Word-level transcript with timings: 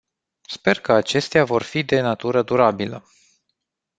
Sper 0.49 0.79
că 0.79 0.91
acestea 0.93 1.43
vor 1.45 1.61
fi 1.61 1.83
de 1.83 2.01
natură 2.01 2.41
durabilă. 2.41 3.03